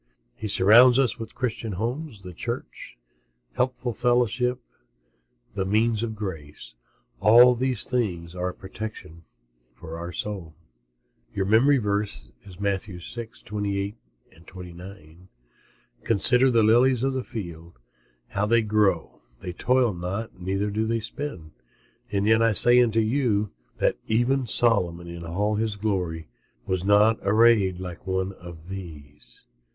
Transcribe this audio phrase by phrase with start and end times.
[0.33, 2.97] He surrounds us with Christian homes, the Church,
[3.53, 4.59] helpful fellowship,
[5.53, 6.73] the means of grace.
[7.19, 9.21] All these things are a protection
[9.75, 10.55] for the soul.
[11.35, 13.95] MEMORY VERSE, Matthew 6: 28,
[14.43, 15.27] 29
[16.03, 17.77] "Consider the lilies of the field,
[18.29, 21.51] how they grow; they toil not, neither do they spin;
[22.11, 26.27] and yet I say unto you, that even Solomon in all his glory
[26.65, 29.45] was not arrayed like one of these."